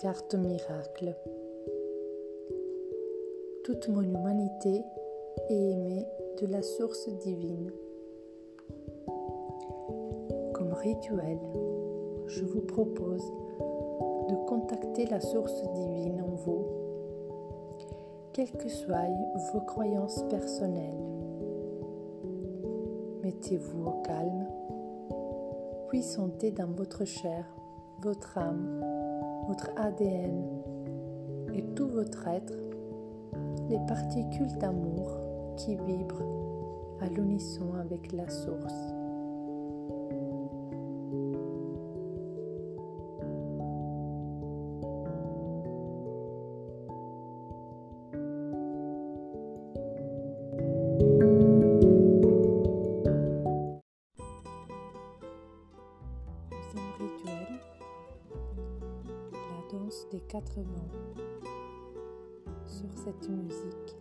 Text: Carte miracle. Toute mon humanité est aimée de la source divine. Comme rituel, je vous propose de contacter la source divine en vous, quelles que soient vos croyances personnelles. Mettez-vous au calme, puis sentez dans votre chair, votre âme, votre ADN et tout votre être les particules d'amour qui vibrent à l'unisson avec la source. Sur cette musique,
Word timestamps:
Carte 0.00 0.34
miracle. 0.34 1.14
Toute 3.64 3.88
mon 3.90 4.00
humanité 4.00 4.82
est 5.50 5.72
aimée 5.72 6.06
de 6.40 6.46
la 6.46 6.62
source 6.62 7.06
divine. 7.18 7.70
Comme 10.54 10.72
rituel, 10.72 11.38
je 12.28 12.44
vous 12.44 12.62
propose 12.62 13.30
de 14.30 14.46
contacter 14.46 15.04
la 15.04 15.20
source 15.20 15.62
divine 15.74 16.22
en 16.22 16.34
vous, 16.34 16.66
quelles 18.32 18.52
que 18.52 18.70
soient 18.70 19.06
vos 19.52 19.60
croyances 19.60 20.24
personnelles. 20.30 21.04
Mettez-vous 23.22 23.84
au 23.86 24.02
calme, 24.02 24.46
puis 25.88 26.02
sentez 26.02 26.50
dans 26.50 26.70
votre 26.70 27.04
chair, 27.04 27.44
votre 28.02 28.36
âme, 28.38 28.84
votre 29.48 29.70
ADN 29.76 30.44
et 31.54 31.62
tout 31.74 31.88
votre 31.88 32.28
être 32.28 32.54
les 33.70 33.78
particules 33.86 34.56
d'amour 34.58 35.16
qui 35.56 35.76
vibrent 35.76 36.22
à 37.00 37.06
l'unisson 37.06 37.74
avec 37.80 38.12
la 38.12 38.28
source. 38.28 38.97
Sur 62.66 62.88
cette 63.04 63.28
musique, 63.28 63.96